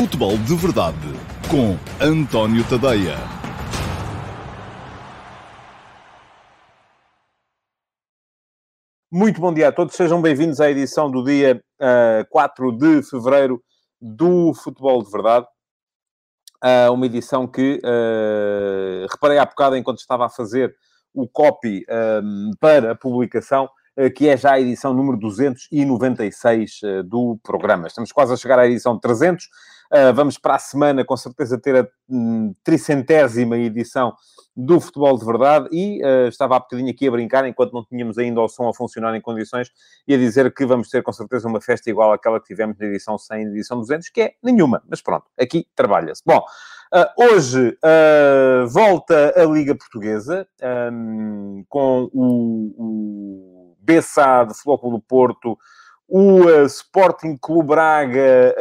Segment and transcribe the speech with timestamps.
[0.00, 0.96] Futebol de Verdade
[1.50, 3.16] com António Tadeia.
[9.12, 13.62] Muito bom dia a todos, sejam bem-vindos à edição do dia uh, 4 de fevereiro
[14.00, 15.46] do Futebol de Verdade.
[16.64, 20.74] Uh, uma edição que uh, reparei há bocado enquanto estava a fazer
[21.12, 21.84] o copy
[22.58, 23.68] para a publicação,
[24.16, 27.88] que é já a edição número 296 do programa.
[27.88, 29.44] Estamos quase a chegar à edição 300.
[30.14, 34.14] Vamos para a semana, com certeza, ter a um, tricentésima edição
[34.56, 38.18] do Futebol de Verdade e uh, estava há bocadinho aqui a brincar, enquanto não tínhamos
[38.18, 39.70] ainda o som a funcionar em condições,
[40.06, 42.86] e a dizer que vamos ter com certeza uma festa igual àquela que tivemos na
[42.86, 46.22] edição 100 e edição 200, que é nenhuma, mas pronto, aqui trabalha-se.
[46.26, 47.78] Bom, uh, hoje
[48.68, 50.46] volta a Liga Portuguesa
[50.92, 55.56] um, com o, o BSA de Futebol do Porto,
[56.10, 58.54] o Sporting Clube Braga,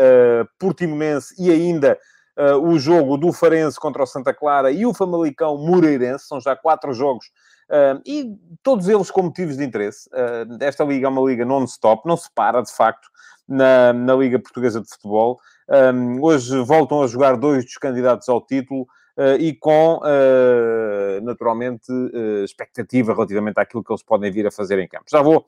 [0.60, 1.98] Portimonense e ainda
[2.40, 6.28] uh, o jogo do Farense contra o Santa Clara e o Famalicão Moreirense.
[6.28, 7.26] São já quatro jogos
[7.70, 10.10] uh, e todos eles com motivos de interesse.
[10.10, 13.10] Uh, esta liga é uma liga non-stop, não se para, de facto,
[13.48, 15.40] na, na Liga Portuguesa de Futebol.
[15.68, 18.88] Um, hoje voltam a jogar dois dos candidatos ao título.
[19.18, 24.80] Uh, e com, uh, naturalmente, uh, expectativa relativamente àquilo que eles podem vir a fazer
[24.80, 25.04] em campo.
[25.12, 25.46] Já vou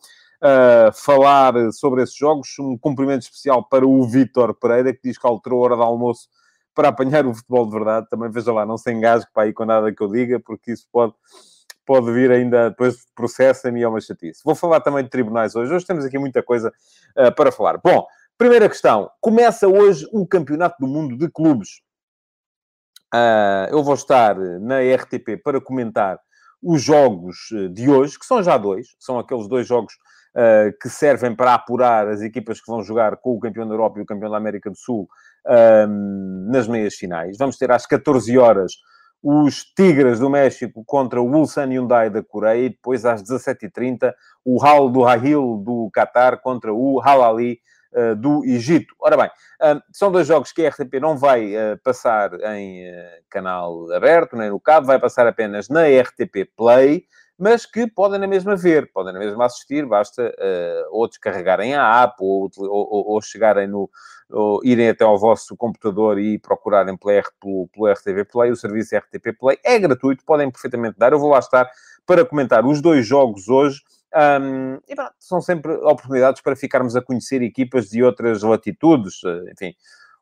[0.94, 2.50] falar sobre esses jogos.
[2.60, 6.28] Um cumprimento especial para o Vítor Pereira, que diz que alterou a hora de almoço
[6.74, 8.08] para apanhar o futebol de verdade.
[8.10, 10.88] Também veja lá, não se engasgue para aí com nada que eu diga, porque isso
[10.92, 11.14] pode,
[11.86, 14.42] pode vir ainda depois processa-me e é uma chatice.
[14.44, 15.74] Vou falar também de tribunais hoje.
[15.74, 16.74] Hoje temos aqui muita coisa
[17.18, 17.78] uh, para falar.
[17.78, 18.06] Bom,
[18.38, 19.10] primeira questão.
[19.20, 21.82] Começa hoje o Campeonato do Mundo de Clubes.
[23.14, 26.18] Uh, eu vou estar na RTP para comentar
[26.64, 29.98] os jogos eh, de hoje, que são já dois, são aqueles dois jogos
[30.36, 34.00] uh, que servem para apurar as equipas que vão jogar com o campeão da Europa
[34.00, 35.08] e o campeão da América do Sul
[35.88, 37.38] um, nas meias finais.
[37.38, 38.74] Vamos ter às 14 horas
[39.24, 44.64] os Tigres do México contra o Ulsan Hyundai da Coreia e depois às 17h30 o
[44.64, 47.60] Hal do Rahil do Qatar contra o Halali
[47.94, 48.96] uh, do Egito.
[49.00, 53.20] Ora bem, uh, são dois jogos que a RTP não vai uh, passar em eh,
[53.30, 57.06] canal aberto, nem no cabo, vai passar apenas na RTP Play
[57.42, 62.04] mas que podem na mesma ver, podem na mesma assistir, basta uh, ou descarregarem a
[62.04, 63.90] app ou, ou, ou chegarem no,
[64.30, 68.96] ou irem até ao vosso computador e procurarem pelo, pelo, pelo RTV Play, o serviço
[68.96, 71.14] RTP Play é gratuito, podem perfeitamente dar.
[71.14, 71.68] Eu vou lá estar
[72.06, 73.82] para comentar os dois jogos hoje.
[74.14, 79.52] Um, e, bom, são sempre oportunidades para ficarmos a conhecer equipas de outras latitudes, eh,
[79.52, 79.74] enfim,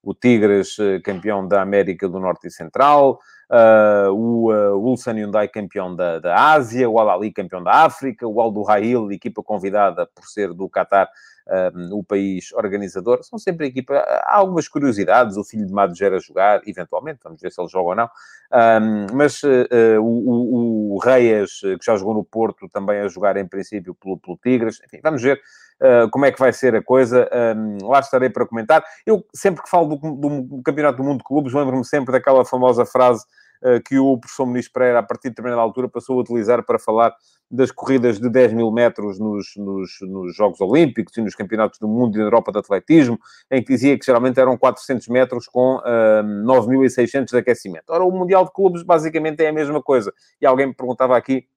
[0.02, 5.48] o Tigres, eh, campeão da América do Norte e Central, uh, o uh, Ulsan Hyundai,
[5.48, 10.26] campeão da, da Ásia, o Al-Ali, campeão da África, o Al Duhail, equipa convidada por
[10.26, 11.10] ser do Qatar,
[11.50, 13.24] uh, o país organizador.
[13.24, 13.96] São sempre equipa.
[13.96, 17.90] Há algumas curiosidades, o filho de Madugera a jogar, eventualmente, vamos ver se ele joga
[17.90, 18.10] ou não.
[18.52, 23.38] Um, mas uh, o, o, o Reis, que já jogou no Porto, também a jogar
[23.38, 24.80] em princípio pelo, pelo Tigres.
[24.86, 25.40] Enfim, vamos ver
[25.82, 27.30] uh, como é que vai ser a coisa.
[27.56, 28.84] Um, lá estarei para comentar.
[29.06, 32.86] Eu, sempre que falo do, do Campeonato do Mundo de Clubes, lembro-me sempre daquela famosa
[32.86, 33.49] frase uh,
[33.86, 37.14] que o professor Ministro Pereira, a partir de determinada altura, passou a utilizar para falar
[37.52, 41.88] das corridas de 10 mil metros nos, nos, nos, Jogos Olímpicos e nos Campeonatos do
[41.88, 43.20] Mundo e da Europa de Atletismo,
[43.50, 47.86] em que dizia que geralmente eram 400 metros com uh, 9.600 de aquecimento.
[47.90, 50.14] Ora, o Mundial de Clubes basicamente é a mesma coisa.
[50.40, 51.48] E alguém me perguntava aqui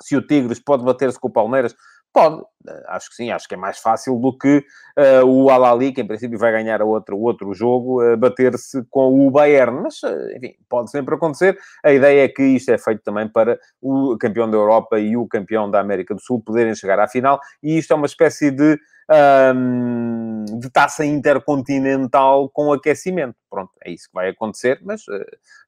[0.00, 1.74] se o Tigres pode bater-se com o Palmeiras.
[2.12, 4.64] Pode, eh, acho que sim, acho que é mais fácil do que
[4.98, 9.30] uh, o Alali, que em princípio vai ganhar outro, outro jogo, uh, bater-se com o
[9.30, 9.80] Bayern.
[9.80, 11.56] Mas, uh, enfim, pode sempre acontecer.
[11.84, 15.26] A ideia é que isto é feito também para o campeão da Europa e o
[15.28, 18.76] campeão da América do Sul poderem chegar à final, e isto é uma espécie de,
[19.54, 23.36] um, de taça intercontinental com aquecimento.
[23.48, 25.02] Pronto, é isso que vai acontecer, mas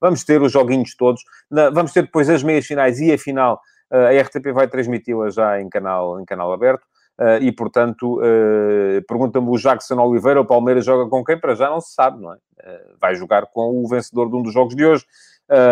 [0.00, 3.60] vamos ter os joguinhos todos, na, vamos ter depois as meias finais e a final
[3.92, 6.84] a RTP vai transmiti-la já em canal, em canal aberto.
[7.20, 11.38] Uh, e, portanto, uh, pergunta-me o Jackson Oliveira, o Palmeiras joga com quem?
[11.38, 12.36] Para já não se sabe, não é?
[12.36, 15.04] Uh, vai jogar com o vencedor de um dos jogos de hoje,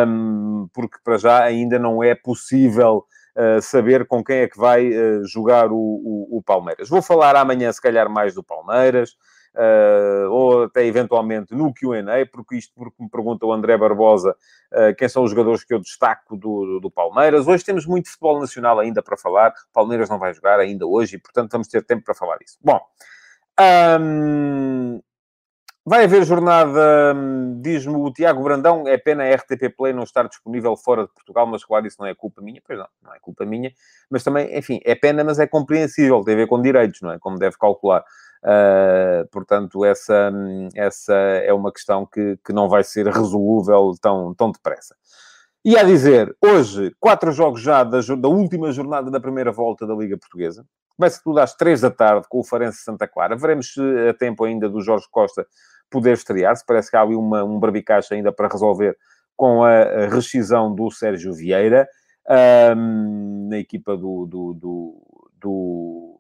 [0.06, 3.05] um, porque para já ainda não é possível
[3.62, 4.90] saber com quem é que vai
[5.25, 6.90] jogar o, o, o Palmeiras.
[6.90, 9.17] Vou falar amanhã, se calhar, mais do Palmeiras
[9.55, 14.37] uh, ou até eventualmente no QA, porque isto porque me pergunta o André Barbosa
[14.73, 17.47] uh, quem são os jogadores que eu destaco do, do Palmeiras.
[17.47, 19.50] Hoje temos muito futebol nacional ainda para falar.
[19.50, 22.58] O Palmeiras não vai jogar ainda hoje e, portanto, vamos ter tempo para falar disso.
[22.62, 22.81] Bom.
[24.00, 25.00] Um,
[25.85, 30.29] Vai haver jornada, hum, diz-me o Tiago Brandão, é pena a RTP Play não estar
[30.29, 33.19] disponível fora de Portugal, mas claro, isso não é culpa minha, pois não, não é
[33.19, 33.73] culpa minha,
[34.11, 37.19] mas também, enfim, é pena, mas é compreensível, tem a ver com direitos, não é?
[37.19, 38.05] Como deve calcular.
[38.42, 40.32] Uh, portanto, essa,
[40.75, 44.96] essa é uma questão que, que não vai ser resolúvel tão, tão depressa.
[45.62, 49.94] E a dizer, hoje, quatro jogos já da, da, última jornada da primeira volta da
[49.94, 50.64] Liga Portuguesa.
[50.96, 53.37] Começa tudo às três da tarde com o Farense Santa Clara.
[53.37, 55.46] Veremos se a tempo ainda do Jorge Costa
[55.90, 56.64] poder estrear-se.
[56.64, 58.96] Parece que há ali uma, um barbicacho ainda para resolver
[59.36, 61.88] com a, rescisão do Sérgio Vieira
[62.76, 65.02] um, na equipa do, do, do,
[65.40, 66.19] do,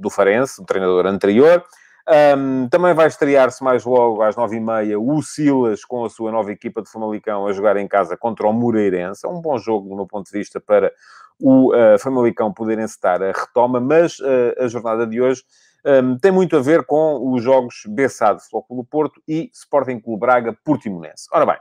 [0.00, 1.64] do Farense, o treinador anterior.
[2.08, 6.32] Um, também vai estrear-se mais logo às nove e meia o Silas com a sua
[6.32, 9.26] nova equipa de Famalicão a jogar em casa contra o Moreirense.
[9.26, 10.92] É um bom jogo, do meu ponto de vista, para
[11.38, 15.42] o uh, Famalicão poder encetar a retoma, mas uh, a jornada de hoje
[15.84, 20.56] um, tem muito a ver com os jogos Bessado, Flóculo Porto e Sporting Clube Braga,
[20.64, 21.26] Portimonense.
[21.32, 21.58] Ora bem,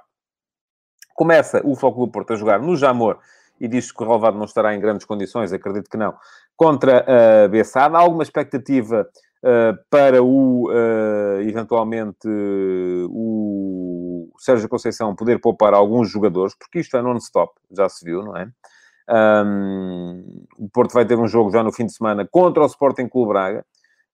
[1.13, 3.19] começa o Flóculo Porto a jogar no Jamor
[3.59, 6.15] e diz que o relevado não estará em grandes condições, acredito que não,
[6.59, 7.05] contra
[7.45, 7.97] a Bessada.
[7.97, 9.07] Há alguma expectativa
[9.41, 12.27] uh, para o, uh, eventualmente,
[13.09, 18.35] o Sérgio Conceição poder poupar alguns jogadores, porque isto é non-stop, já se viu, não
[18.35, 18.49] é?
[19.09, 23.07] Um, o Porto vai ter um jogo já no fim de semana contra o Sporting
[23.07, 23.65] Clube Braga,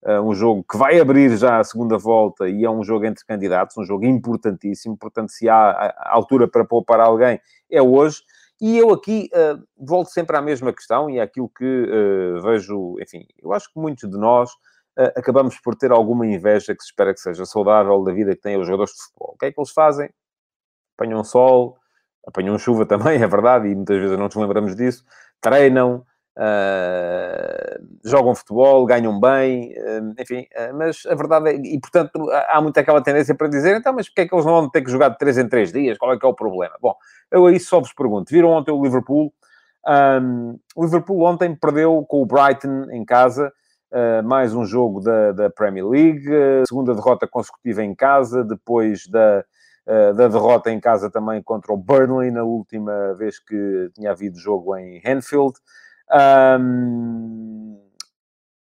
[0.06, 3.26] uh, um jogo que vai abrir já a segunda volta e é um jogo entre
[3.26, 7.40] candidatos, um jogo importantíssimo, portanto, se há altura para poupar alguém,
[7.72, 8.22] é hoje.
[8.62, 13.28] E eu aqui uh, volto sempre à mesma questão e àquilo que uh, vejo, enfim,
[13.42, 14.50] eu acho que muitos de nós
[14.98, 18.42] uh, acabamos por ter alguma inveja que se espera que seja saudável da vida que
[18.42, 19.34] têm os jogadores de futebol.
[19.36, 20.10] O que é que eles fazem?
[20.98, 21.78] Apanham sol,
[22.26, 25.04] apanham chuva também, é verdade, e muitas vezes não nos lembramos disso,
[25.42, 26.06] treinam,
[26.38, 32.62] Uh, jogam futebol, ganham bem, uh, enfim, uh, mas a verdade é, e portanto há
[32.62, 34.92] muito aquela tendência para dizer, então, mas porque é que eles não vão ter que
[34.92, 35.98] jogar de 3 em 3 dias?
[35.98, 36.76] Qual é que é o problema?
[36.82, 36.94] Bom,
[37.32, 39.34] eu aí só vos pergunto, viram ontem o Liverpool?
[39.88, 43.54] Um, o Liverpool ontem perdeu com o Brighton em casa,
[44.26, 46.26] mais um jogo da, da Premier League,
[46.68, 49.46] segunda derrota consecutiva em casa, depois da,
[49.86, 54.76] da derrota em casa também contra o Burnley, na última vez que tinha havido jogo
[54.76, 55.54] em Anfield.
[56.12, 57.80] Um,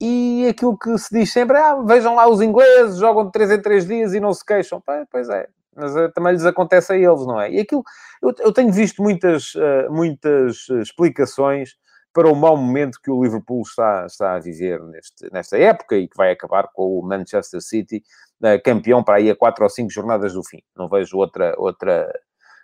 [0.00, 3.52] e aquilo que se diz sempre é, ah, vejam lá os ingleses, jogam de 3
[3.52, 4.82] em 3 dias e não se queixam.
[5.10, 7.50] Pois é, mas uh, também lhes acontece a eles, não é?
[7.50, 7.82] E aquilo,
[8.22, 11.76] eu, eu tenho visto muitas, uh, muitas explicações
[12.12, 16.06] para o mau momento que o Liverpool está, está a viver neste, nesta época e
[16.06, 18.02] que vai acabar com o Manchester City
[18.40, 20.62] uh, campeão para aí a 4 ou 5 jornadas do fim.
[20.76, 22.12] Não vejo outra, outra,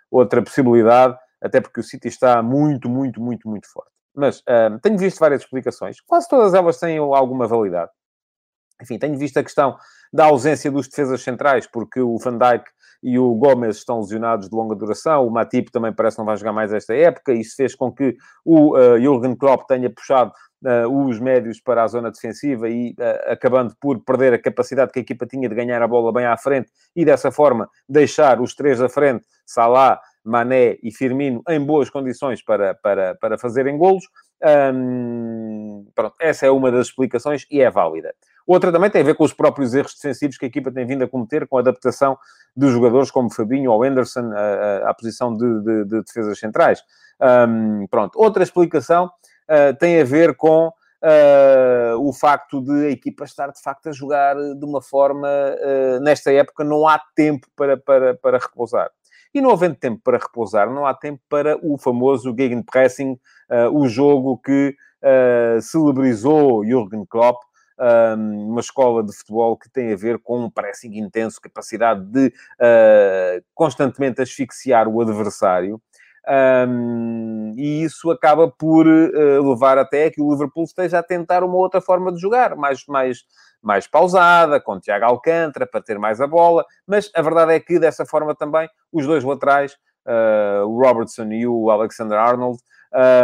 [0.09, 3.91] outra possibilidade, até porque o City está muito, muito, muito, muito forte.
[4.15, 7.91] Mas um, tenho visto várias explicações, quase todas elas têm alguma validade.
[8.81, 9.77] Enfim, tenho visto a questão
[10.11, 12.65] da ausência dos defesas centrais, porque o Van Dijk
[13.03, 16.37] e o Gomes estão lesionados de longa duração, o Matip também parece que não vai
[16.37, 18.15] jogar mais esta época, isso fez com que
[18.45, 20.31] o uh, Jürgen Klopp tenha puxado
[20.63, 24.99] uh, os médios para a zona defensiva e uh, acabando por perder a capacidade que
[24.99, 28.53] a equipa tinha de ganhar a bola bem à frente e dessa forma deixar os
[28.53, 34.03] três à frente, Salah, Mané e Firmino em boas condições para, para, para fazerem golos.
[35.93, 38.13] Pronto, essa é uma das explicações e é válida.
[38.45, 41.03] Outra também tem a ver com os próprios erros defensivos que a equipa tem vindo
[41.03, 42.17] a cometer com a adaptação
[42.55, 46.83] dos jogadores como Fabinho ou Anderson à, à posição de, de, de, defesas centrais.
[47.89, 53.51] Pronto, outra explicação uh, tem a ver com uh, o facto de a equipa estar
[53.51, 58.15] de facto a jogar de uma forma, uh, nesta época, não há tempo para, para,
[58.15, 58.89] para repousar.
[59.33, 63.13] E não havendo tempo para repousar, não há tempo para o famoso Gegenpressing,
[63.49, 67.41] uh, o jogo que uh, celebrizou Jürgen Klopp,
[67.81, 72.27] um, uma escola de futebol que tem a ver com um pressing intenso, capacidade de
[72.27, 75.81] uh, constantemente asfixiar o adversário.
[76.27, 81.55] Um, e isso acaba por uh, levar até que o Liverpool esteja a tentar uma
[81.55, 83.23] outra forma de jogar, mais, mais,
[83.61, 87.79] mais pausada, com Tiago Alcântara, para ter mais a bola, mas a verdade é que
[87.79, 89.73] dessa forma também os dois laterais,
[90.05, 92.59] uh, o Robertson e o Alexander Arnold,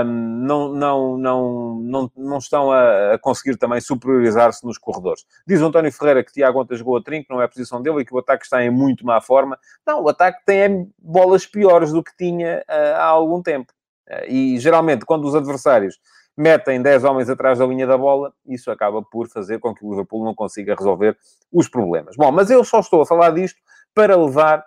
[0.05, 5.25] não, não, não, não, não estão a, conseguir também superiorizar-se nos corredores.
[5.45, 8.01] Diz o António Ferreira que Tiago ontem jogou a trinco, não é a posição dele,
[8.01, 9.59] e que o ataque está em muito má forma.
[9.85, 13.73] Não, o ataque tem bolas piores do que tinha uh, há algum tempo.
[14.09, 15.99] Uh, e geralmente, quando os adversários
[16.37, 19.89] metem 10 homens atrás da linha da bola, isso acaba por fazer com que o
[19.89, 21.17] Liverpool não consiga resolver
[21.51, 22.15] os problemas.
[22.15, 23.59] Bom, mas eu só estou a falar disto
[23.93, 24.63] para levar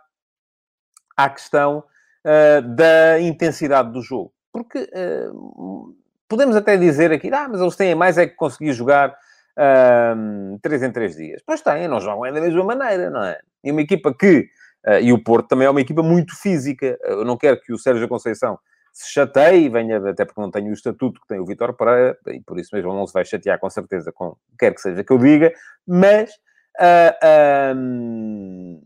[1.17, 1.85] à questão
[2.27, 4.33] uh, da intensidade do jogo.
[4.53, 5.95] Porque uh,
[6.29, 10.83] podemos até dizer aqui, ah, mas eles têm mais é que conseguir jogar uh, 3
[10.83, 11.43] em 3 dias.
[11.47, 13.39] Pois têm, não jogam é da mesma maneira, não é?
[13.63, 14.49] E uma equipa que,
[14.87, 16.99] uh, e o Porto também é uma equipa muito física.
[17.03, 18.59] Eu não quero que o Sérgio Conceição
[18.93, 22.41] se chateie venha, até porque não tenho o estatuto que tem o Vitor Pereira, e
[22.41, 25.19] por isso mesmo não se vai chatear com certeza com quer que seja que eu
[25.19, 25.53] diga,
[25.87, 26.31] mas
[26.79, 28.83] Uh, um,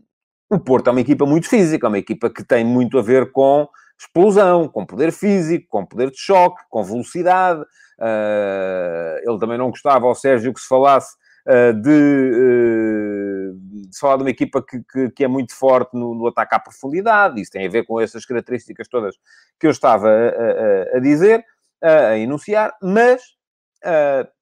[0.49, 3.31] o Porto é uma equipa muito física, é uma equipa que tem muito a ver
[3.31, 3.67] com
[3.99, 7.61] explosão, com poder físico, com poder de choque, com velocidade.
[7.99, 11.15] Uh, ele também não gostava, ao Sérgio, que se falasse
[11.47, 13.53] uh, de, uh,
[13.89, 16.59] de, falar de uma equipa que, que, que é muito forte no, no, ataque à
[16.59, 17.41] profundidade.
[17.41, 19.15] Isso tem a ver com essas características todas
[19.59, 21.43] que eu estava a, a, a dizer,
[21.81, 23.21] a enunciar, mas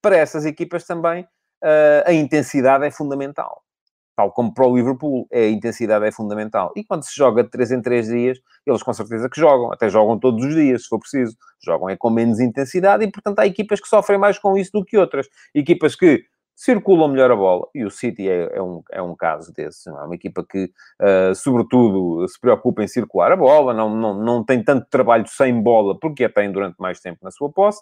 [0.01, 1.27] para essas equipas também
[2.05, 3.62] a intensidade é fundamental
[4.15, 6.71] tal como para o Liverpool, é, a intensidade é fundamental.
[6.75, 9.89] E quando se joga de 3 em 3 dias, eles com certeza que jogam, até
[9.89, 11.35] jogam todos os dias, se for preciso.
[11.63, 14.85] Jogam é com menos intensidade e, portanto, há equipas que sofrem mais com isso do
[14.85, 15.27] que outras.
[15.55, 16.23] Equipas que
[16.55, 19.89] circulam melhor a bola, e o City é, é um, é um caso desse.
[19.89, 20.65] É uma equipa que,
[21.01, 25.61] uh, sobretudo, se preocupa em circular a bola, não, não, não tem tanto trabalho sem
[25.61, 27.81] bola, porque a tem durante mais tempo na sua posse.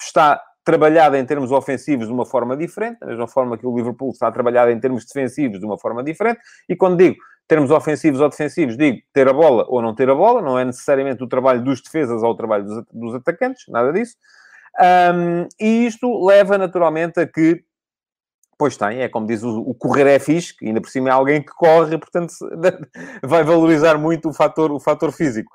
[0.00, 4.10] Está trabalhada em termos ofensivos de uma forma diferente, da mesma forma que o Liverpool
[4.10, 7.16] está trabalhado em termos defensivos de uma forma diferente, e quando digo
[7.48, 10.64] termos ofensivos ou defensivos, digo ter a bola ou não ter a bola, não é
[10.64, 14.16] necessariamente o trabalho dos defesas ou o trabalho dos, dos atacantes, nada disso.
[14.80, 17.62] Um, e isto leva naturalmente a que,
[18.56, 21.42] pois tem, é como diz o, o correr é fixe, ainda por cima é alguém
[21.42, 22.32] que corre, portanto
[23.22, 25.52] vai valorizar muito o fator, o fator físico.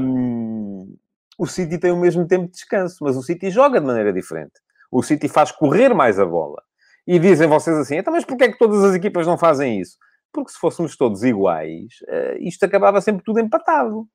[0.00, 0.96] Um,
[1.38, 4.54] o City tem o mesmo tempo de descanso, mas o City joga de maneira diferente.
[4.90, 6.60] O City faz correr mais a bola.
[7.06, 9.96] E dizem vocês assim, então, mas porquê é que todas as equipas não fazem isso?
[10.32, 14.06] Porque se fôssemos todos iguais, uh, isto acabava sempre tudo empatado.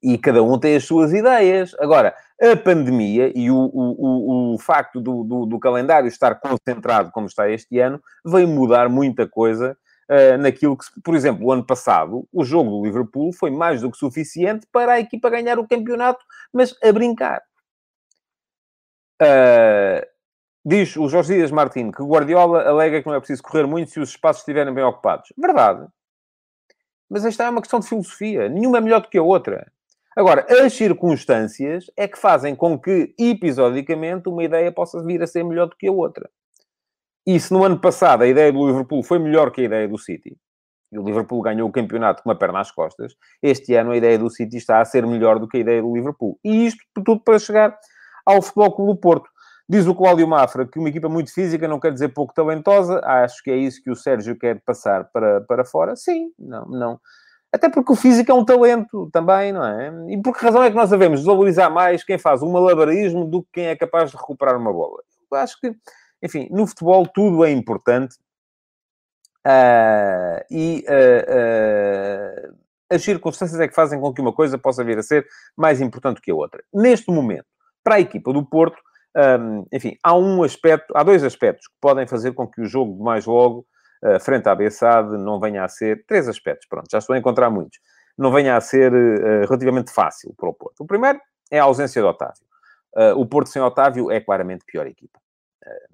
[0.00, 1.74] E cada um tem as suas ideias.
[1.80, 7.10] Agora, a pandemia e o, o, o, o facto do, do, do, calendário estar concentrado
[7.10, 9.76] como está este ano, veio mudar muita coisa
[10.10, 13.90] uh, naquilo que, por exemplo, o ano passado, o jogo do Liverpool foi mais do
[13.90, 17.42] que suficiente para a equipa ganhar o campeonato, mas a brincar.
[19.20, 20.06] Uh,
[20.64, 23.98] diz o Jorge Dias Martins que Guardiola alega que não é preciso correr muito se
[23.98, 25.32] os espaços estiverem bem ocupados.
[25.36, 25.86] Verdade.
[27.10, 28.48] Mas esta é uma questão de filosofia.
[28.48, 29.70] Nenhuma é melhor do que a outra.
[30.14, 35.44] Agora, as circunstâncias é que fazem com que, episodicamente, uma ideia possa vir a ser
[35.44, 36.28] melhor do que a outra.
[37.28, 39.98] E se no ano passado a ideia do Liverpool foi melhor que a ideia do
[39.98, 40.34] City,
[40.90, 44.18] e o Liverpool ganhou o campeonato com uma perna às costas, este ano a ideia
[44.18, 46.38] do City está a ser melhor do que a ideia do Liverpool.
[46.42, 47.78] E isto tudo para chegar
[48.24, 49.28] ao Futebol Clube do Porto.
[49.68, 52.98] Diz o Cláudio Mafra que uma equipa muito física não quer dizer pouco talentosa.
[53.04, 55.94] Acho que é isso que o Sérgio quer passar para, para fora.
[55.96, 57.00] Sim, não, não.
[57.52, 59.92] Até porque o físico é um talento também, não é?
[60.08, 63.42] E por que razão é que nós devemos desvalorizar mais quem faz um malabarismo do
[63.42, 65.02] que quem é capaz de recuperar uma bola?
[65.30, 65.74] Eu acho que
[66.22, 68.16] enfim, no futebol tudo é importante
[69.46, 72.56] uh, e uh, uh,
[72.90, 76.20] as circunstâncias é que fazem com que uma coisa possa vir a ser mais importante
[76.20, 76.62] que a outra.
[76.72, 77.46] Neste momento,
[77.84, 78.80] para a equipa do Porto,
[79.16, 82.96] um, enfim, há um aspecto, há dois aspectos que podem fazer com que o jogo
[82.96, 83.66] de mais logo,
[84.20, 86.04] frente à Bessade, não venha a ser...
[86.06, 87.80] Três aspectos, pronto, já estou a encontrar muitos.
[88.16, 88.92] Não venha a ser
[89.42, 90.80] relativamente fácil para o Porto.
[90.80, 91.20] O primeiro
[91.50, 92.46] é a ausência de Otávio.
[93.16, 95.18] o Porto sem Otávio é claramente pior equipa.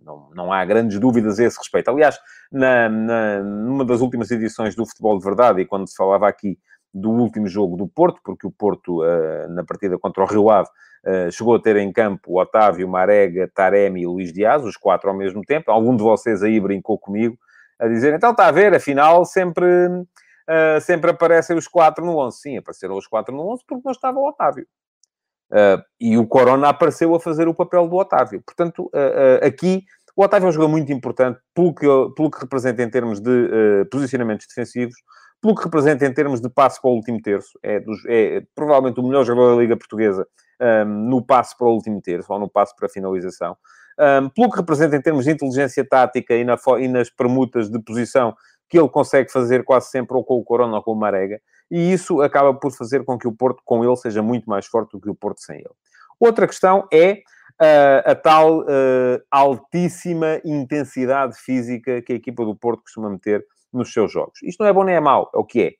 [0.02, 1.90] Não, não há grandes dúvidas a esse respeito.
[1.90, 2.18] Aliás,
[2.52, 6.59] na, na, numa das últimas edições do Futebol de Verdade, e quando se falava aqui
[6.94, 10.68] do último jogo do Porto, porque o Porto, uh, na partida contra o Rio Ave,
[11.04, 15.16] uh, chegou a ter em campo Otávio, Marega, Taremi e Luís Dias, os quatro ao
[15.16, 15.73] mesmo tempo.
[15.73, 17.37] Algum de vocês aí brincou comigo
[17.80, 22.38] a dizer, então está a ver, afinal sempre, uh, sempre aparecem os quatro no 11.
[22.38, 24.66] Sim, apareceram os quatro no 11 porque não estava o Otávio.
[25.50, 28.42] Uh, e o Corona apareceu a fazer o papel do Otávio.
[28.44, 29.84] Portanto, uh, uh, aqui
[30.16, 31.86] o Otávio é um jogador muito importante pelo que,
[32.16, 34.94] pelo que representa em termos de posicionamentos defensivos,
[35.42, 37.58] pelo que representa em termos de passe para o último terço.
[37.62, 40.26] É, dos, é provavelmente o melhor jogador da Liga Portuguesa
[40.60, 43.56] um, no passe para o último terço, ou no passe para a finalização.
[43.98, 47.78] Um, pelo que representa em termos de inteligência tática e, na, e nas permutas de
[47.80, 48.34] posição
[48.68, 51.40] que ele consegue fazer quase sempre ou com o Corona ou com o Marega
[51.71, 54.92] e isso acaba por fazer com que o Porto com ele seja muito mais forte
[54.92, 55.71] do que o Porto sem ele.
[56.21, 57.23] Outra questão é
[57.61, 63.92] uh, a tal uh, altíssima intensidade física que a equipa do Porto costuma meter nos
[63.92, 64.42] seus jogos.
[64.42, 65.73] Isto não é bom nem é mau, é o que é.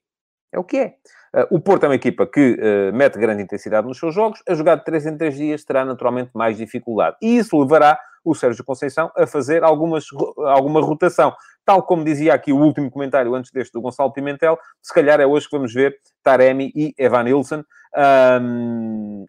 [0.53, 0.95] É o que é.
[1.35, 2.59] Uh, o Porto é uma equipa que
[2.93, 6.31] mete grande intensidade nos seus jogos, a jogar de 3 em 3 dias terá naturalmente
[6.35, 7.17] mais dificuldade.
[7.21, 10.07] E isso levará o Sérgio Conceição a fazer algumas,
[10.47, 11.35] alguma rotação.
[11.65, 15.27] Tal como dizia aqui o último comentário antes deste do Gonçalo Pimentel, se calhar é
[15.27, 17.65] hoje que vamos ver Taremi e Evan Nilsson.
[18.43, 19.27] Um,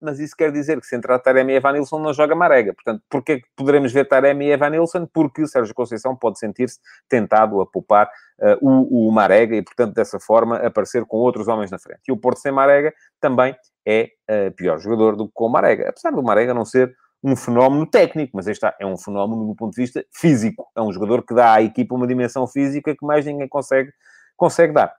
[0.00, 2.72] mas isso quer dizer que se entrar Taremi e Evan Nilsson não joga Marega.
[2.72, 5.06] Portanto, porquê que poderemos ver Taremi e Evan Nilsson?
[5.06, 6.78] Porque o Sérgio Conceição pode sentir-se
[7.08, 11.70] tentado a poupar uh, o, o, Marega e, portanto, dessa forma, aparecer com outros homens
[11.70, 12.02] na frente.
[12.08, 15.88] E o Porto sem Marega também é uh, pior jogador do que com o Marega.
[15.88, 19.74] Apesar do Marega não ser um fenómeno técnico, mas este é um fenómeno do ponto
[19.74, 20.70] de vista físico.
[20.76, 23.92] É um jogador que dá à equipa uma dimensão física que mais ninguém consegue,
[24.36, 24.94] consegue dar.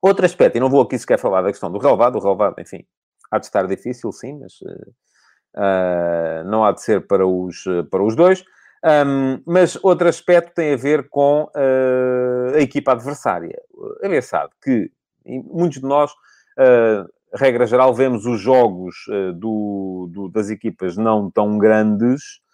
[0.00, 2.84] Outro aspecto, e não vou aqui sequer falar da questão do relevado, o relevado, enfim,
[3.30, 8.14] há de estar difícil, sim, mas uh, não há de ser para os, para os
[8.14, 8.44] dois.
[8.84, 13.60] Um, mas outro aspecto tem a ver com uh, a equipa adversária.
[14.00, 14.92] É verdade que
[15.26, 21.30] muitos de nós, uh, regra geral, vemos os jogos uh, do, do, das equipas não
[21.30, 22.44] tão grandes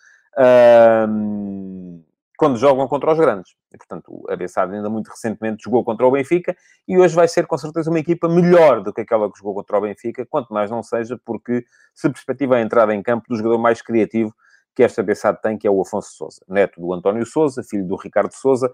[2.38, 3.52] quando jogam contra os grandes.
[3.72, 6.56] E, portanto, a Bessade ainda muito recentemente jogou contra o Benfica
[6.88, 9.76] e hoje vai ser com certeza uma equipa melhor do que aquela que jogou contra
[9.78, 11.64] o Benfica, quanto mais não seja porque
[11.94, 14.34] se perspectiva a entrada em campo do jogador mais criativo
[14.74, 17.96] que esta Bessade tem, que é o Afonso Souza, neto do António Souza, filho do
[17.96, 18.72] Ricardo Souza,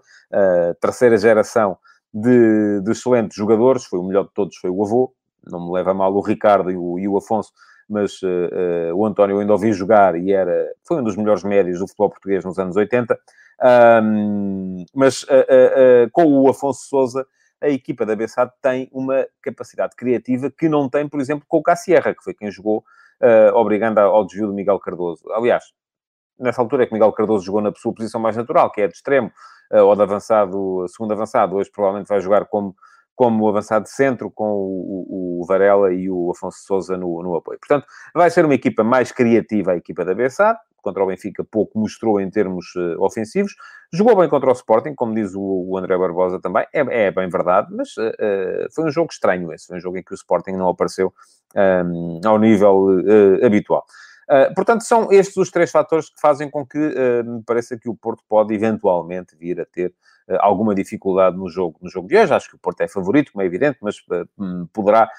[0.79, 1.77] terceira geração
[2.13, 5.13] de, de, excelentes jogadores, foi o melhor de todos, foi o avô,
[5.45, 7.51] não me leva mal o Ricardo e o, e o Afonso,
[7.89, 11.79] mas uh, uh, o António ainda ouvi jogar e era, foi um dos melhores médios
[11.79, 13.19] do futebol português nos anos 80,
[14.03, 17.25] um, mas uh, com o Afonso Souza,
[17.59, 21.63] a equipa da Bessade tem uma capacidade criativa que não tem, por exemplo, com o
[21.63, 22.85] Cassierra, que foi quem jogou,
[23.53, 25.29] obrigando ao desvio de Miguel Cardoso.
[25.33, 25.65] Aliás,
[26.39, 28.93] nessa altura é que Miguel Cardoso jogou na sua posição mais natural, que é de
[28.93, 29.29] extremo,
[29.69, 31.57] ou de avançado, segundo avançado.
[31.57, 32.73] Hoje provavelmente vai jogar como,
[33.19, 37.35] como avançado de centro, com o, o, o Varela e o Afonso Souza no, no
[37.35, 37.59] apoio.
[37.59, 37.85] Portanto,
[38.15, 40.57] vai ser uma equipa mais criativa, a equipa da Bessade.
[40.81, 43.53] Contra o Benfica pouco mostrou em termos uh, ofensivos.
[43.91, 46.65] Jogou bem contra o Sporting, como diz o, o André Barbosa também.
[46.71, 49.67] É, é bem verdade, mas uh, foi um jogo estranho esse.
[49.67, 51.13] Foi um jogo em que o Sporting não apareceu
[51.57, 52.87] um, ao nível
[53.43, 53.83] habitual.
[54.29, 57.89] Uh, portanto, são estes os três fatores que fazem com que uh, me pareça que
[57.89, 59.93] o Porto pode eventualmente vir a ter uh,
[60.39, 62.33] alguma dificuldade no jogo, no jogo de hoje.
[62.33, 63.95] Acho que o Porto é favorito, como é evidente, mas
[64.37, 65.09] hum, poderá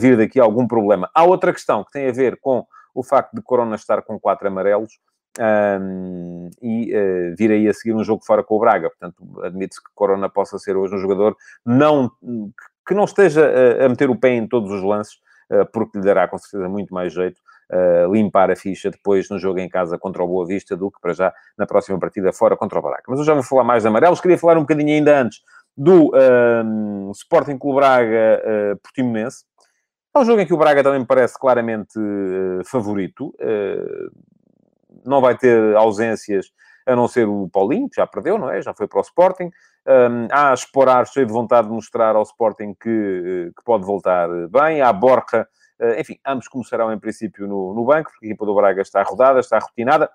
[0.00, 1.08] vir daqui algum problema.
[1.14, 2.66] Há outra questão que tem a ver com
[2.98, 4.98] o facto de Corona estar com quatro amarelos.
[5.40, 8.90] Um, e uh, vir aí a seguir um jogo fora com o Braga.
[8.90, 12.10] Portanto, admite-se que Corona possa ser hoje um jogador não,
[12.84, 15.14] que não esteja a, a meter o pé em todos os lances,
[15.52, 17.40] uh, porque lhe dará com certeza muito mais jeito
[17.72, 21.00] uh, limpar a ficha depois no jogo em casa contra o Boa Vista do que
[21.00, 23.02] para já na próxima partida fora contra o Braga.
[23.08, 24.20] Mas eu já vou falar mais de amarelos.
[24.20, 25.40] Queria falar um bocadinho ainda antes
[25.76, 29.44] do uh, Sporting Clube Braga uh, Portimonense.
[30.14, 33.34] É um jogo em que o Braga também me parece claramente uh, favorito.
[35.04, 36.46] não vai ter ausências
[36.88, 38.62] a não ser o Paulinho, que já perdeu, não é?
[38.62, 39.50] Já foi para o Sporting.
[39.86, 44.80] Um, há Esporar cheio de vontade de mostrar ao Sporting que, que pode voltar bem.
[44.80, 45.46] Há Borja eh,
[45.98, 49.40] enfim, ambos começarão em princípio no, no banco, porque a equipa do Braga está rodada,
[49.40, 50.10] está rotinada.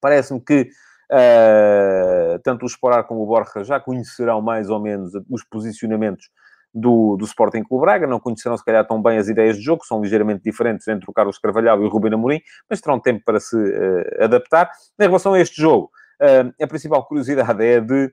[0.00, 0.68] Parece-me que
[1.12, 6.30] uh, tanto o Sporar como o Borja já conhecerão mais ou menos os posicionamentos
[6.74, 9.84] do, do Sporting Clube Braga, não conhecerão se calhar tão bem as ideias de jogo,
[9.84, 13.38] são ligeiramente diferentes entre o Carlos Carvalhal e o Ruben Amorim, mas terão tempo para
[13.38, 14.70] se uh, adaptar.
[14.98, 18.12] Em relação a este jogo, uh, a principal curiosidade é de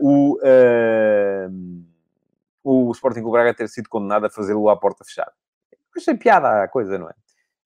[0.00, 0.38] o,
[2.64, 5.32] o Sporting Clube Braga ter sido condenado a fazê-lo à porta fechada
[5.98, 7.14] achei piada a coisa, não é?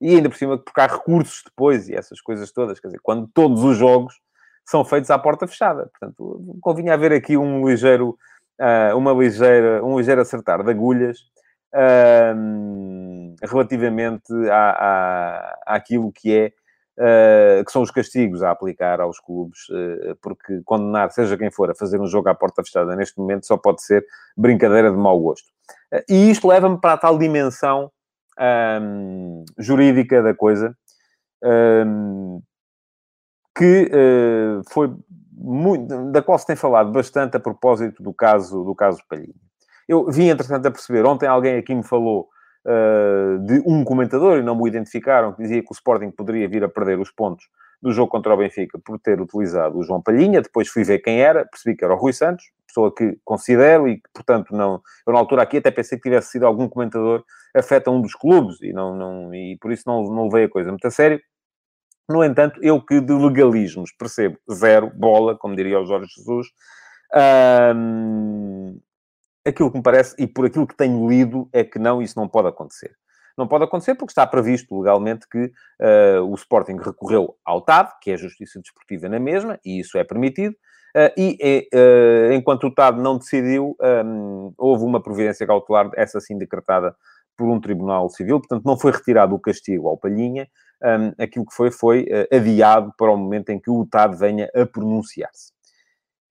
[0.01, 3.29] E ainda por cima, porque há recursos depois e essas coisas todas, quer dizer, quando
[3.33, 4.15] todos os jogos
[4.65, 5.91] são feitos à porta fechada.
[5.93, 8.17] Portanto, convinha haver aqui um ligeiro,
[8.61, 11.19] uh, uma ligeira, um ligeiro acertar de agulhas
[11.75, 16.53] uh, relativamente à, à, àquilo que é
[16.93, 21.71] Uh, que são os castigos a aplicar aos clubes, uh, porque condenar, seja quem for,
[21.71, 24.05] a fazer um jogo à porta fechada neste momento só pode ser
[24.37, 25.47] brincadeira de mau gosto.
[25.91, 27.91] Uh, e isto leva-me para a tal dimensão
[28.39, 30.77] um, jurídica da coisa,
[31.87, 32.41] um,
[33.57, 34.95] que uh, foi
[35.33, 39.35] muito, da qual se tem falado bastante a propósito do caso, do caso Palhinha.
[39.89, 42.29] Eu vim, entretanto, a perceber, ontem alguém aqui me falou
[42.67, 46.65] uh, de um comentador, e não me identificaram, que dizia que o Sporting poderia vir
[46.65, 47.45] a perder os pontos
[47.83, 50.41] do jogo contra o Benfica por ter utilizado o João Palhinha.
[50.41, 53.97] Depois fui ver quem era, percebi que era o Rui Santos, pessoa que considero e
[53.97, 54.81] que, portanto, não...
[55.05, 58.61] Eu, na altura aqui, até pensei que tivesse sido algum comentador afeta um dos clubes
[58.63, 61.21] e, não, não, e por isso não, não levei a coisa muito a sério.
[62.09, 66.49] No entanto, eu que de legalismos percebo zero, bola, como diria o Jorge Jesus,
[67.75, 68.81] hum,
[69.47, 72.29] aquilo que me parece, e por aquilo que tenho lido, é que não, isso não
[72.29, 72.93] pode acontecer.
[73.39, 75.45] Não pode acontecer porque está previsto legalmente que
[75.81, 79.97] uh, o Sporting recorreu ao TAD, que é a Justiça Desportiva na mesma, e isso
[79.97, 80.55] é permitido,
[80.95, 86.37] Uh, e uh, enquanto o TAD não decidiu, um, houve uma providência cautelar, essa sim
[86.37, 86.95] decretada
[87.37, 90.49] por um tribunal civil, portanto não foi retirado o castigo ao Palhinha,
[90.83, 94.51] um, aquilo que foi, foi uh, adiado para o momento em que o TAD venha
[94.55, 95.53] a pronunciar-se.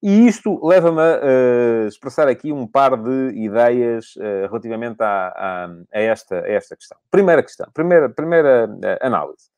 [0.03, 1.19] E isto leva-me a
[1.83, 6.75] uh, expressar aqui um par de ideias uh, relativamente a, a, a, esta, a esta
[6.75, 6.97] questão.
[7.09, 8.67] Primeira questão, primeira, primeira
[8.99, 9.49] análise.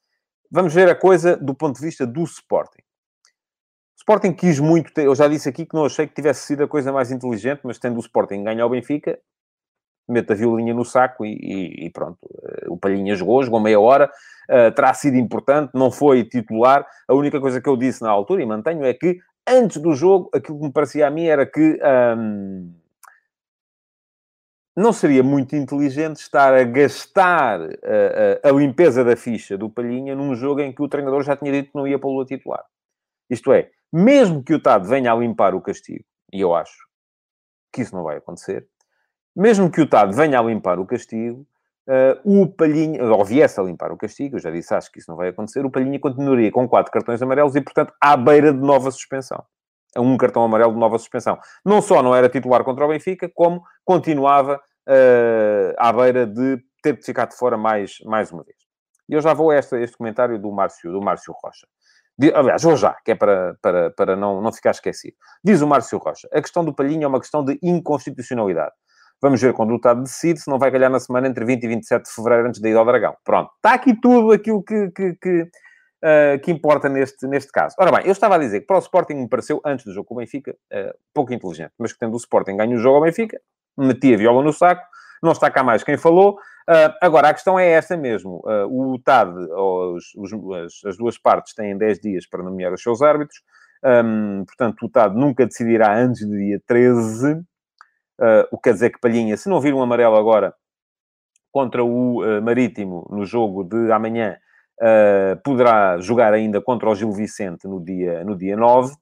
[0.52, 2.82] vamos ver a coisa do ponto de vista do Sporting.
[2.82, 6.64] O Sporting quis muito, ter, eu já disse aqui que não achei que tivesse sido
[6.64, 9.18] a coisa mais inteligente, mas tendo o Sporting ganhar o Benfica,
[10.08, 12.18] mete a violinha no saco e, e, pronto.
[12.44, 14.12] Eh, o Palhinha jogou, jogou meia hora,
[14.50, 16.86] uh, terá sido importante, não foi titular.
[17.08, 20.30] A única coisa que eu disse na altura, e mantenho, é que antes do jogo,
[20.34, 21.80] aquilo que me parecia a mim era que
[22.18, 22.74] um,
[24.76, 29.70] não seria muito inteligente estar a gastar a, eh, a, a, limpeza da ficha do
[29.70, 32.26] Palhinha num jogo em que o treinador já tinha dito que não ia pô-lo a
[32.26, 32.66] titular.
[33.30, 36.76] Isto é, mesmo que o Tado venha a limpar o castigo, e eu acho
[37.72, 38.68] que isso não vai acontecer,
[39.36, 41.46] mesmo que o Tado venha a limpar o castigo,
[41.88, 45.10] uh, o Palhinha, ou viesse a limpar o castigo, eu já disse, acho que isso
[45.10, 48.60] não vai acontecer, o Palhinha continuaria com quatro cartões amarelos e, portanto, à beira de
[48.60, 49.44] nova suspensão.
[49.98, 51.38] Um cartão amarelo de nova suspensão.
[51.64, 54.56] Não só não era titular contra o Benfica, como continuava
[54.88, 58.58] uh, à beira de ter de ficar de fora mais, mais uma vez.
[59.08, 61.68] E eu já vou a este, este comentário do Márcio, do Márcio Rocha.
[62.36, 65.16] Aliás, vou já, que é para, para, para não, não ficar esquecido.
[65.44, 68.74] Diz o Márcio Rocha: a questão do Palhinha é uma questão de inconstitucionalidade.
[69.22, 71.68] Vamos ver quando o Estado decide, se não vai calhar na semana entre 20 e
[71.68, 73.16] 27 de fevereiro, antes da ida ao Dragão.
[73.24, 77.76] Pronto, está aqui tudo aquilo que, que, que, uh, que, importa neste, neste caso.
[77.80, 80.08] Ora bem, eu estava a dizer que para o Sporting me pareceu, antes do jogo
[80.08, 83.04] com o Benfica, uh, pouco inteligente, mas que tendo o Sporting ganho o jogo ao
[83.04, 83.40] Benfica,
[83.78, 84.84] metia a viola no saco,
[85.22, 86.34] não está cá mais quem falou.
[86.70, 88.42] Uh, agora, a questão é essa mesmo.
[88.70, 93.02] O TAD, os, os, as, as, duas partes, têm 10 dias para nomear os seus
[93.02, 93.42] árbitros.
[93.84, 97.42] Um, portanto, o TAD nunca decidirá antes do dia 13.
[98.20, 100.54] Uh, o que quer dizer que Palhinha, se não vir um amarelo agora
[101.52, 104.38] contra o uh, Marítimo no jogo de amanhã,
[104.80, 108.94] uh, poderá jogar ainda contra o Gil Vicente no dia, no dia 9.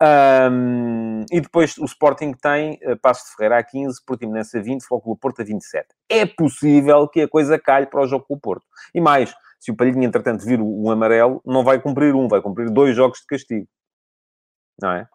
[0.00, 4.82] Um, e depois o Sporting tem uh, Passo de Ferreira a 15, Portimonense a 20,
[4.82, 5.88] Futebol Clube Porto a 27.
[6.08, 8.64] É possível que a coisa calhe para o jogo com o Porto.
[8.94, 12.40] E mais, se o Palhinha, entretanto, vir o, o amarelo, não vai cumprir um, vai
[12.40, 13.66] cumprir dois jogos de castigo.
[14.80, 15.08] Não é?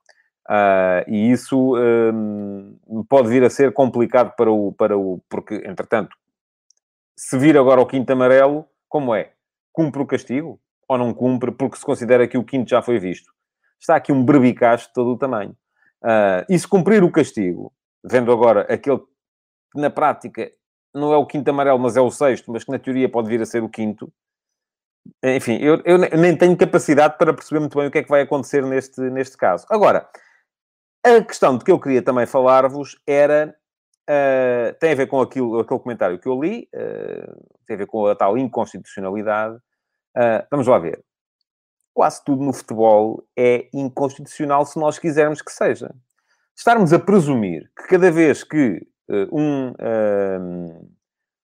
[0.49, 2.77] Uh, e isso um,
[3.07, 5.21] pode vir a ser complicado para o, para o.
[5.29, 6.15] Porque, entretanto,
[7.17, 9.31] se vir agora o quinto amarelo, como é?
[9.71, 10.59] Cumpre o castigo?
[10.87, 13.31] Ou não cumpre porque se considera que o quinto já foi visto?
[13.79, 15.55] Está aqui um berbicacho de todo o tamanho.
[16.03, 20.51] Uh, e se cumprir o castigo, vendo agora aquele que na prática
[20.93, 23.41] não é o quinto amarelo, mas é o sexto, mas que na teoria pode vir
[23.41, 24.11] a ser o quinto,
[25.23, 28.21] enfim, eu, eu nem tenho capacidade para perceber muito bem o que é que vai
[28.21, 29.65] acontecer neste, neste caso.
[29.69, 30.07] Agora,
[31.03, 33.55] a questão de que eu queria também falar-vos era.
[34.09, 37.85] Uh, tem a ver com aquilo, aquele comentário que eu li, uh, tem a ver
[37.85, 39.55] com a tal inconstitucionalidade.
[40.17, 41.01] Uh, vamos lá ver.
[41.93, 45.93] Quase tudo no futebol é inconstitucional se nós quisermos que seja.
[46.55, 48.85] Estarmos a presumir que cada vez que
[49.31, 49.73] um,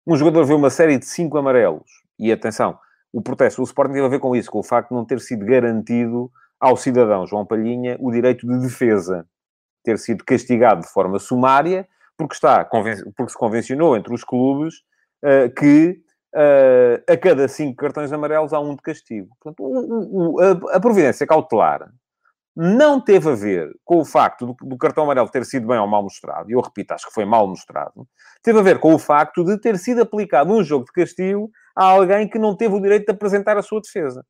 [0.08, 2.78] um jogador vê uma série de cinco amarelos, e atenção,
[3.14, 5.20] o protesto do Sporting teve a ver com isso, com o facto de não ter
[5.20, 9.26] sido garantido ao cidadão João Palhinha o direito de defesa
[9.84, 11.88] ter sido castigado de forma sumária,
[12.18, 14.76] porque, está, porque se convencionou entre os clubes
[15.24, 16.02] uh, que
[16.36, 19.30] uh, a cada cinco cartões amarelos há um de castigo.
[19.40, 21.90] Portanto, o, o, a, a, providência cautelar
[22.56, 25.88] não teve a ver com o facto do, do, cartão amarelo ter sido bem ou
[25.88, 28.06] mal mostrado, e eu repito, acho que foi mal mostrado,
[28.44, 31.86] teve a ver com o facto de ter sido aplicado um jogo de castigo a
[31.86, 34.26] alguém que não teve o direito de apresentar a sua defesa.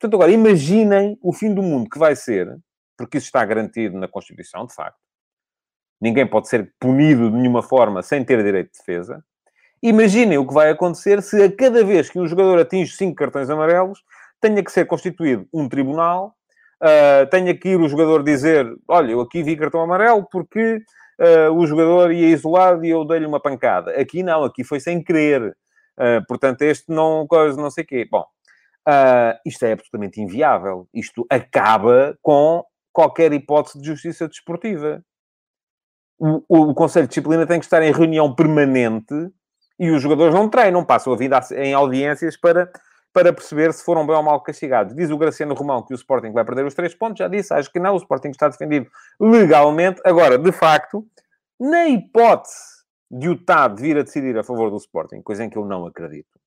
[0.00, 2.48] Portanto, agora, imaginem o fim do mundo que vai ser
[2.96, 4.98] porque isso está garantido na Constituição, de facto.
[6.00, 9.24] Ninguém pode ser punido de nenhuma forma sem ter direito de defesa.
[9.82, 13.50] Imaginem o que vai acontecer se a cada vez que um jogador atinge cinco cartões
[13.50, 14.02] amarelos,
[14.40, 16.34] tenha que ser constituído um tribunal,
[16.82, 20.82] uh, tenha que ir o jogador dizer: Olha, eu aqui vi cartão amarelo porque
[21.18, 23.92] uh, o jogador ia isolado e eu dei-lhe uma pancada.
[23.92, 25.56] Aqui não, aqui foi sem querer.
[25.98, 28.08] Uh, portanto, este não, coisa, não sei o quê.
[28.10, 28.24] Bom,
[28.88, 30.88] uh, isto é absolutamente inviável.
[30.92, 35.04] Isto acaba com qualquer hipótese de justiça desportiva.
[36.16, 39.14] O, o, o, Conselho de Disciplina tem que estar em reunião permanente
[39.78, 42.70] e os jogadores não treinam, passam a vida em audiências para,
[43.12, 44.94] para perceber se foram bem ou mal castigados.
[44.94, 47.70] Diz o Graciano Romão que o Sporting vai perder os três pontos, já disse, acho
[47.70, 48.88] que não, o Sporting está defendido
[49.20, 50.00] legalmente.
[50.04, 51.04] Agora, de facto,
[51.58, 52.54] na hipótese
[53.10, 55.84] de o TAD vir a decidir a favor do Sporting, coisa em que eu não
[55.84, 56.38] acredito,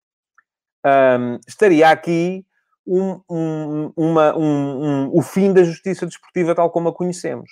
[0.86, 2.46] um, estaria aqui
[2.88, 7.50] um, um, uma, um, o fim da justiça desportiva tal como a conhecemos.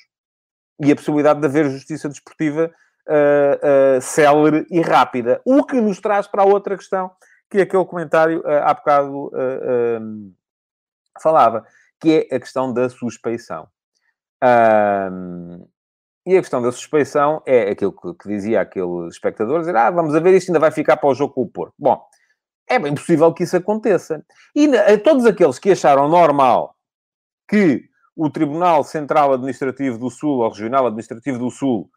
[0.79, 2.71] E a possibilidade de haver justiça desportiva
[3.07, 5.41] uh, uh, célere e rápida.
[5.45, 7.11] O que nos traz para a outra questão,
[7.49, 10.33] que é aquele comentário uh, há bocado uh,
[11.21, 11.65] falava,
[11.99, 13.67] que é a questão da suspeição.
[16.25, 20.13] e a questão da suspeição é aquilo que, que dizia aquele espectador, dizer, ah, vamos
[20.13, 21.73] ver, isto ainda vai ficar para o jogo com o Porto.
[21.79, 22.05] Bom,
[22.67, 24.23] é bem possível que isso aconteça.
[24.55, 26.75] E a todos aqueles que acharam normal
[27.47, 27.83] que
[28.15, 31.89] o Tribunal Central Administrativo do Sul, ou Regional Administrativo do Sul,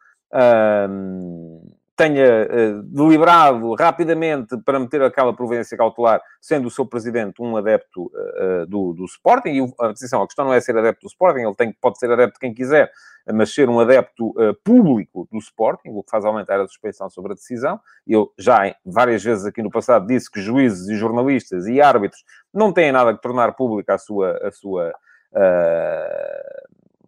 [1.98, 8.04] tenha uh, deliberado rapidamente para meter aquela providência cautelar, sendo o seu presidente um adepto
[8.06, 11.40] uh, do, do Sporting, e a decisão, a questão não é ser adepto do Sporting,
[11.40, 12.88] ele tem, pode ser adepto de quem quiser,
[13.34, 17.32] mas ser um adepto uh, público do Sporting, o que faz aumentar a suspeição sobre
[17.32, 17.80] a decisão.
[18.06, 22.22] Eu já várias vezes aqui no passado disse que juízes e jornalistas e árbitros
[22.54, 24.38] não têm nada que tornar pública a sua...
[24.46, 24.92] A sua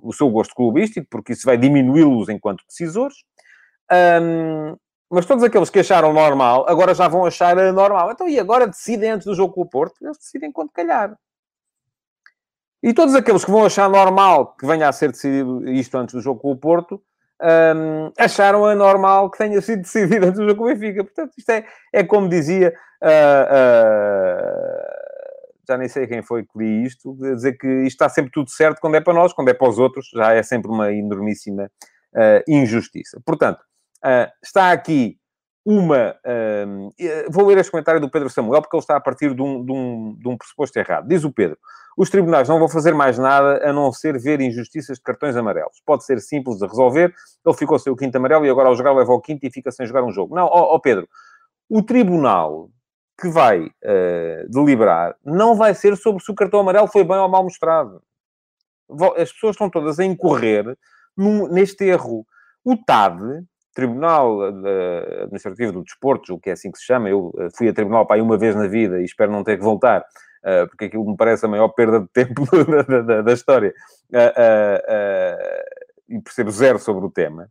[0.02, 3.16] o seu gosto clubístico, porque isso vai diminuí-los enquanto decisores.
[3.92, 4.76] Um,
[5.10, 8.12] mas todos aqueles que acharam normal, agora já vão achar normal.
[8.12, 9.96] Então, e agora decidem antes do jogo com o Porto?
[10.02, 11.16] Eles decidem quando calhar.
[12.82, 16.20] E todos aqueles que vão achar normal que venha a ser decidido isto antes do
[16.20, 17.02] jogo com o Porto,
[17.42, 21.02] um, acharam anormal que tenha sido decidido antes do jogo com o Benfica.
[21.02, 22.72] Portanto, isto é, é como dizia...
[23.02, 25.00] Uh, uh,
[25.66, 28.80] já nem sei quem foi que li isto, dizer que isto está sempre tudo certo
[28.80, 31.70] quando é para nós, quando é para os outros, já é sempre uma enormíssima
[32.14, 33.20] uh, injustiça.
[33.24, 33.60] Portanto,
[34.04, 35.18] Uh, está aqui
[35.64, 36.16] uma.
[36.24, 39.64] Uh, vou ler este comentário do Pedro Samuel, porque ele está a partir de um,
[39.64, 41.06] de, um, de um pressuposto errado.
[41.06, 41.58] Diz o Pedro:
[41.96, 45.82] os tribunais não vão fazer mais nada a não ser ver injustiças de cartões amarelos.
[45.84, 47.14] Pode ser simples de resolver.
[47.44, 49.70] Ele ficou sem o quinto amarelo e agora ao jogar leva o quinto e fica
[49.70, 50.34] sem jogar um jogo.
[50.34, 51.08] Não, ó, ó Pedro,
[51.68, 52.70] o tribunal
[53.20, 57.28] que vai uh, deliberar não vai ser sobre se o cartão amarelo foi bem ou
[57.28, 58.02] mal mostrado.
[59.16, 60.76] As pessoas estão todas a incorrer
[61.16, 62.26] num, neste erro.
[62.64, 63.44] O TAD
[63.80, 67.66] Tribunal eh, Administrativo do Desporto, o que é assim que se chama, eu eh, fui
[67.66, 70.04] a tribunal para aí uma vez na vida e espero não ter que voltar,
[70.44, 72.44] eh, porque aquilo me parece a maior perda de tempo
[72.86, 73.72] da, da, da história,
[76.10, 77.48] e percebo zero sobre o tema.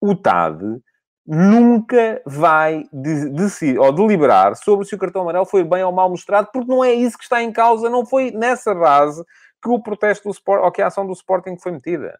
[0.00, 0.80] o TAD
[1.26, 6.48] nunca vai decidir ou deliberar sobre se o cartão amarelo foi bem ou mal mostrado,
[6.50, 9.22] porque não é isso que está em causa, não foi nessa base
[9.62, 12.18] que o protesto do Sport, ou que a ação do Sporting foi metida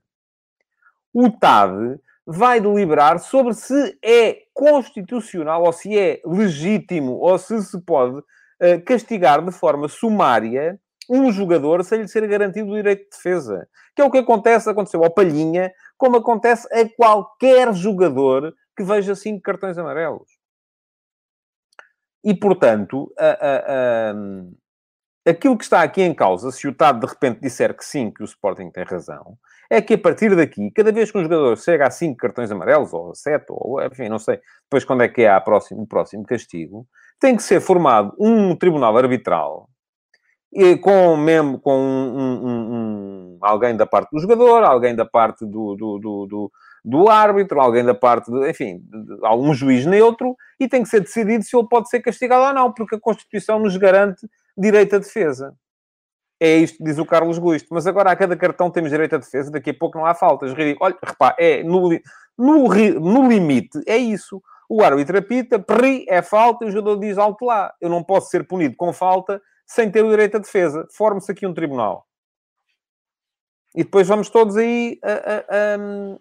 [1.12, 7.80] o TAD vai deliberar sobre se é constitucional ou se é legítimo ou se se
[7.82, 13.10] pode uh, castigar de forma sumária um jogador sem lhe ser garantido o direito de
[13.10, 13.68] defesa.
[13.96, 19.16] Que é o que acontece, aconteceu ao Palhinha, como acontece a qualquer jogador que veja
[19.16, 20.38] cinco cartões amarelos.
[22.22, 23.12] E, portanto,
[25.26, 28.22] aquilo que está aqui em causa, se o TAD de repente disser que sim, que
[28.22, 29.36] o Sporting tem razão,
[29.70, 32.92] é que a partir daqui, cada vez que um jogador chega a 5 cartões amarelos,
[32.92, 36.24] ou a 7, ou enfim, não sei, depois quando é que há próximo, o próximo
[36.24, 36.86] castigo,
[37.20, 39.70] tem que ser formado um tribunal arbitral
[40.52, 45.46] e com, mesmo, com um, um, um, alguém da parte do jogador, alguém da parte
[45.46, 46.52] do, do, do, do,
[46.84, 48.82] do árbitro, alguém da parte, de, enfim,
[49.22, 52.72] algum juiz neutro, e tem que ser decidido se ele pode ser castigado ou não,
[52.72, 54.28] porque a Constituição nos garante
[54.58, 55.54] direito à defesa.
[56.40, 57.68] É isto que diz o Carlos Gusto.
[57.70, 60.52] Mas agora a cada cartão temos direito à defesa, daqui a pouco não há faltas.
[60.80, 61.90] Olha, repá, é no,
[62.38, 64.42] no, no limite, é isso.
[64.68, 67.74] O árbitro apita, perri, é falta, e o jogador diz alto lá.
[67.80, 70.86] Eu não posso ser punido com falta sem ter o direito à defesa.
[70.96, 72.06] Forme-se aqui um tribunal.
[73.74, 75.36] E depois vamos todos aí a, a,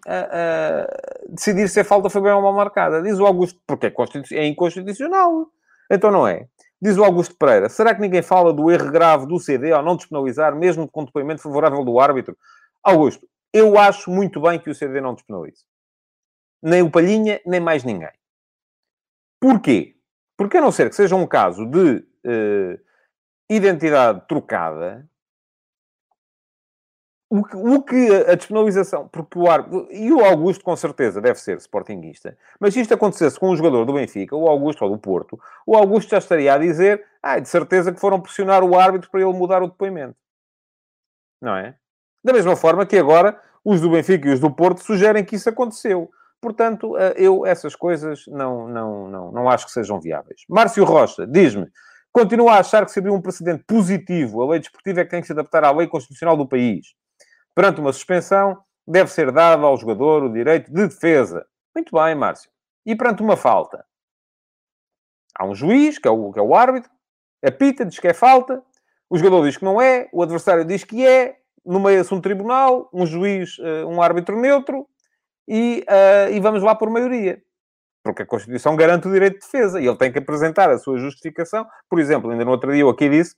[0.06, 3.02] a, a, decidir se a falta foi bem ou mal marcada.
[3.02, 3.94] Diz o Augusto, porque é,
[4.32, 5.46] é inconstitucional.
[5.90, 6.46] Então não é.
[6.82, 9.96] Diz o Augusto Pereira, será que ninguém fala do erro grave do CD ao não
[9.96, 12.36] despenalizar, mesmo com depoimento favorável do árbitro?
[12.82, 15.64] Augusto, eu acho muito bem que o CD não despenalize.
[16.62, 18.12] Nem o Palhinha, nem mais ninguém.
[19.40, 19.96] Porquê?
[20.38, 22.80] Porque a não ser que seja um caso de uh,
[23.50, 25.09] identidade trocada,
[27.30, 31.38] o que, o que a despenalização, porque o árbitro, e o Augusto com certeza deve
[31.38, 34.98] ser sportinguista, mas se isto acontecesse com um jogador do Benfica, o Augusto ou do
[34.98, 39.08] Porto, o Augusto já estaria a dizer, ah, de certeza que foram pressionar o árbitro
[39.08, 40.16] para ele mudar o depoimento.
[41.40, 41.76] Não é?
[42.22, 45.48] Da mesma forma que agora os do Benfica e os do Porto sugerem que isso
[45.48, 46.10] aconteceu.
[46.40, 50.42] Portanto, eh, eu essas coisas não, não, não, não acho que sejam viáveis.
[50.48, 51.68] Márcio Rocha diz-me,
[52.12, 54.42] continua a achar que seria um precedente positivo.
[54.42, 56.98] A lei desportiva é que tem que se adaptar à lei constitucional do país.
[57.60, 58.56] Perante uma suspensão,
[58.88, 61.44] deve ser dado ao jogador o direito de defesa.
[61.76, 62.50] Muito bem, Márcio.
[62.86, 63.84] E perante uma falta?
[65.38, 66.90] Há um juiz, que é o, que é o árbitro,
[67.44, 68.62] apita, diz que é falta,
[69.10, 73.04] o jogador diz que não é, o adversário diz que é, nomeia-se um tribunal, um
[73.04, 74.88] juiz, eh, um árbitro neutro,
[75.46, 77.42] e, uh, e vamos lá por maioria.
[78.02, 80.96] Porque a Constituição garante o direito de defesa e ele tem que apresentar a sua
[80.96, 81.68] justificação.
[81.90, 83.36] Por exemplo, ainda no outro dia eu aqui disse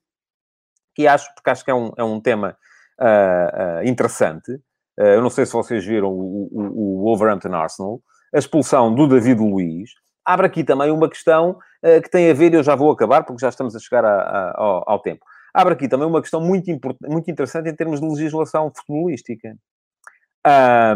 [0.95, 2.57] que acho, porque acho que é um, é um tema
[3.03, 4.53] uh, interessante.
[4.99, 8.01] Uh, eu não sei se vocês viram o, o, o Wolverhampton Arsenal,
[8.35, 9.91] a expulsão do David Luiz.
[10.25, 13.41] abre aqui também uma questão uh, que tem a ver, eu já vou acabar, porque
[13.41, 15.25] já estamos a chegar a, a, ao, ao, tempo.
[15.53, 16.71] Abre aqui também uma questão muito,
[17.03, 19.55] muito interessante em termos de legislação futebolística.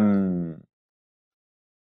[0.01, 0.57] Um,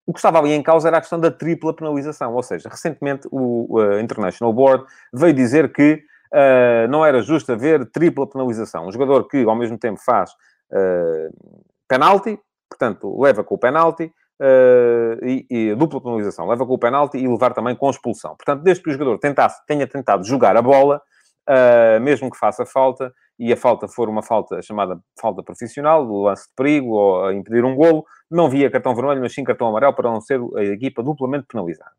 [0.07, 3.29] o que estava ali em causa era a questão da tripla penalização, ou seja, recentemente
[3.31, 8.87] o, o International Board veio dizer que uh, não era justo haver tripla penalização.
[8.87, 10.31] Um jogador que, ao mesmo tempo, faz
[10.73, 11.57] uh,
[11.89, 12.39] penalti,
[12.69, 17.29] portanto, leva com o penalti, uh, e, e, dupla penalização, leva com o penalti e
[17.29, 18.35] levar também com expulsão.
[18.37, 21.01] Portanto, desde que o jogador tentasse, tenha tentado jogar a bola,
[21.49, 26.23] uh, mesmo que faça falta, e a falta for uma falta chamada falta profissional, do
[26.23, 29.95] lance de perigo ou impedir um golo, não via cartão vermelho, mas sim cartão amarelo
[29.95, 31.93] para não ser a equipa duplamente penalizada.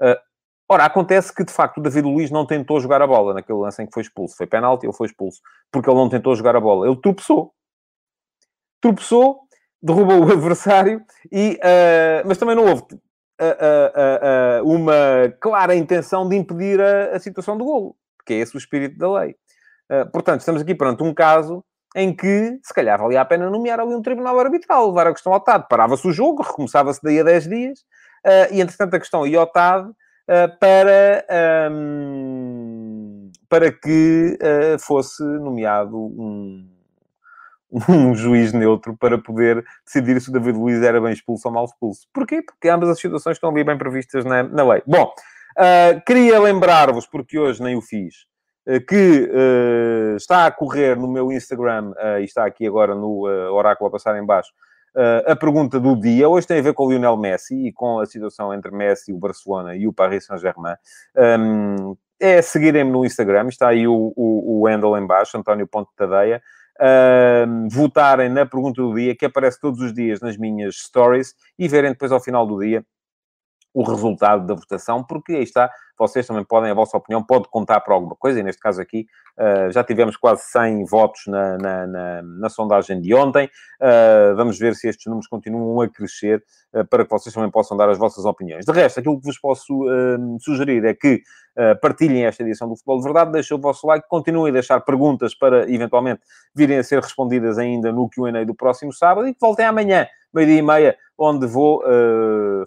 [0.00, 0.27] Uh,
[0.68, 3.82] ora, acontece que, de facto, o David Luiz não tentou jogar a bola naquele lance
[3.82, 4.36] em que foi expulso.
[4.36, 5.40] Foi penalti, ele foi expulso.
[5.72, 6.86] Porque ele não tentou jogar a bola.
[6.86, 7.52] Ele tropeçou.
[8.80, 9.40] Tropeçou,
[9.82, 11.02] derrubou o adversário,
[11.32, 12.82] e, uh, mas também não houve
[13.40, 17.96] uh, uma clara intenção de impedir a, a situação do golo.
[18.26, 19.34] Que é esse o espírito da lei.
[20.12, 21.64] portanto, estamos aqui perante um caso
[21.96, 25.32] em que, se calhar, valia a pena nomear ali um tribunal arbitral, levar a questão
[25.32, 25.66] ao TAD.
[25.68, 27.80] Parava-se o jogo, recomeçava-se daí a 10 dias,
[28.26, 29.94] uh, e, entretanto, a questão ia ao TAD uh,
[30.60, 31.24] para,
[31.70, 36.68] um, para que uh, fosse nomeado um,
[37.88, 41.64] um juiz neutro para poder decidir se o David Luiz era bem expulso ou mal
[41.64, 42.06] expulso.
[42.12, 42.42] Porquê?
[42.42, 44.82] Porque ambas as situações estão ali bem previstas na, na lei.
[44.86, 45.12] Bom,
[46.06, 48.28] queria lembrar-vos, porque hoje nem o fiz,
[48.68, 53.26] eh, que uh, está a correr no meu Instagram uh, e está aqui agora no
[53.26, 54.50] uh, oráculo a passar em baixo,
[55.26, 56.28] a pergunta do dia.
[56.28, 59.18] Hoje tem a ver com o Lionel Messi e com a situação entre Messi, o
[59.18, 60.74] Barcelona e o Paris Saint-Germain.
[61.16, 65.90] Um, é seguirem-me no Instagram, está aí o, o, o handle em baixo, António Ponte
[65.96, 66.42] Tadeia.
[66.80, 71.66] Uh, votarem na pergunta do dia, que aparece todos os dias nas minhas stories, e
[71.68, 72.84] verem depois ao final do dia
[73.74, 77.80] o resultado da votação, porque aí está, vocês também podem, a vossa opinião pode contar
[77.80, 79.06] para alguma coisa, e neste caso aqui
[79.38, 84.58] uh, já tivemos quase 100 votos na, na, na, na sondagem de ontem, uh, vamos
[84.58, 86.42] ver se estes números continuam a crescer
[86.74, 88.64] uh, para que vocês também possam dar as vossas opiniões.
[88.64, 89.84] De resto, aquilo que vos posso
[90.40, 91.22] sugerir é que
[91.80, 95.34] partilhem esta edição do Futebol de Verdade, deixem o vosso like, continuem a deixar perguntas
[95.34, 96.20] para, eventualmente,
[96.54, 100.58] virem a ser respondidas ainda no Q&A do próximo sábado, e que voltem amanhã, meio-dia
[100.58, 101.82] e meia, onde vou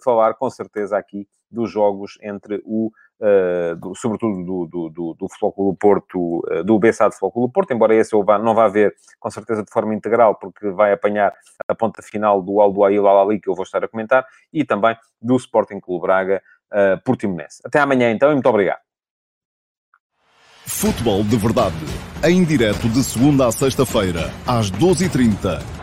[0.04, 5.51] falar, com certeza, aqui dos jogos entre o Uh, do, sobretudo do, do, do, do
[5.53, 9.29] Clube Porto, uh, do Futebol Clube Porto, embora esse eu vá, não vá ver com
[9.29, 11.31] certeza de forma integral, porque vai apanhar
[11.67, 14.97] a ponta final do Aldo Ail Alali, que eu vou estar a comentar, e também
[15.21, 16.41] do Sporting Clube Braga
[16.73, 17.61] uh, Portimonense.
[17.63, 18.79] Até amanhã então e muito obrigado.
[20.65, 21.75] Futebol de Verdade,
[22.23, 25.81] em direto de segunda a sexta-feira, às 12h30